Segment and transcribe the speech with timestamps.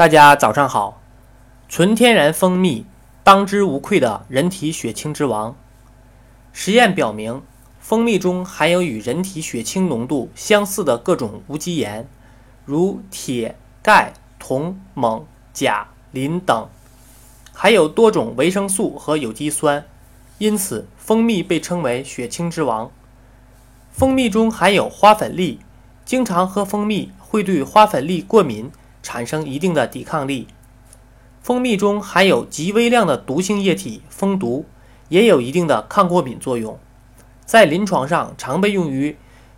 [0.00, 0.98] 大家早上好，
[1.68, 2.86] 纯天然蜂蜜，
[3.22, 5.54] 当之无愧的人体血清之王。
[6.54, 7.42] 实验表明，
[7.80, 12.08] 蜂蜜中含有与人体血清浓度相似的各种无机盐，
[12.64, 16.66] 如铁、钙、铜、锰、钾、磷等，
[17.52, 19.84] 还有多种维生素和有机酸，
[20.38, 22.90] 因此蜂蜜被称为血清之王。
[23.92, 25.60] 蜂蜜中含有花粉粒，
[26.06, 28.72] 经常喝蜂蜜会对花粉粒过敏。
[29.02, 30.46] 产生一定的抵抗力。
[31.42, 34.66] 蜂蜜中含有极微量的毒性液体蜂毒，
[35.08, 36.78] 也有一定的抗过敏作用。
[37.46, 39.16] 在临床上常被用于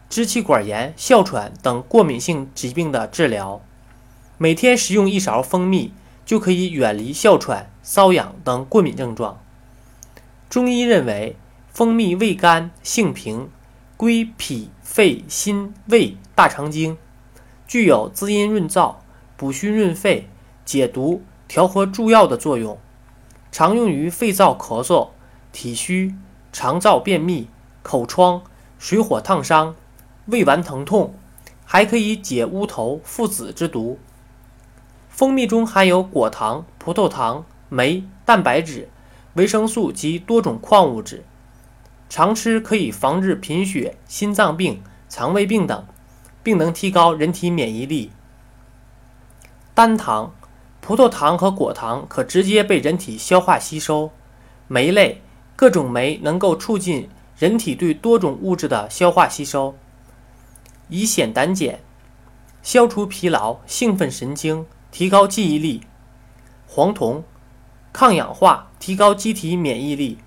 [0.09, 3.61] 支气管炎、哮喘等过敏性疾病的治疗。
[4.39, 5.93] 每天食用一勺蜂蜜，
[6.25, 9.39] 就可以远离哮喘、瘙痒等过敏症状。
[10.49, 11.37] 中医认为，
[11.73, 13.49] 蜂蜜味甘性平，
[13.97, 16.97] 归脾、肺、心、胃、大肠经，
[17.67, 18.97] 具有滋阴润燥。
[19.43, 20.29] 补虚润肺、
[20.65, 22.79] 解毒、调和诸药的作用，
[23.51, 25.09] 常用于肺燥咳嗽、
[25.51, 26.15] 体虚、
[26.53, 27.49] 肠燥便秘、
[27.83, 28.43] 口疮、
[28.79, 29.75] 水火烫伤、
[30.27, 31.17] 胃脘疼痛，
[31.65, 33.99] 还可以解乌头、附子之毒。
[35.09, 38.89] 蜂蜜中含有果糖、葡萄糖、酶、蛋白质、
[39.35, 41.25] 维生素及多种矿物质，
[42.09, 45.85] 常吃可以防治贫血、心脏病、肠胃病等，
[46.45, 48.13] 并能提高人体免疫力。
[49.75, 50.35] 单糖、
[50.83, 54.11] 葡萄糖和果糖可直接被人体消化吸收。
[54.69, 55.23] 酶类
[55.57, 59.75] 各种酶能够促进人体对多种物质的消化吸收，
[60.89, 61.81] 以显胆碱，
[62.63, 65.83] 消除疲劳、兴奋神经，提高记忆力。
[66.67, 67.25] 黄酮，
[67.93, 70.19] 抗氧化，提高机体免疫力。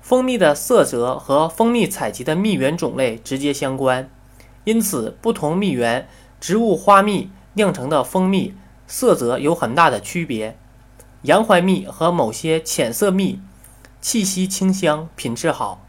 [0.00, 4.10] 蜂蜜的色泽和蜂蜜采集的蜜源种类直接相关，
[4.64, 6.08] 因此不同蜜源
[6.38, 7.30] 植物花蜜。
[7.54, 8.54] 酿成的蜂蜜
[8.86, 10.56] 色泽有很大的区别，
[11.22, 13.40] 洋槐蜜和某些浅色蜜
[14.00, 15.84] 气息清香，品质好，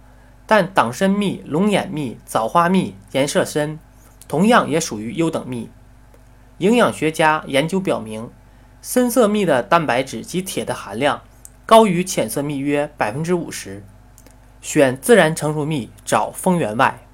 [0.45, 3.79] 但党参蜜、龙眼蜜、枣花蜜颜色深，
[4.27, 5.69] 同样也属于优等蜜。
[6.57, 8.29] 营养学家研究表明，
[8.81, 11.21] 深色蜜的蛋白质及铁的含量
[11.65, 13.83] 高于浅色蜜约百分之五十。
[14.61, 17.07] 选自然成熟蜜，找蜂源外。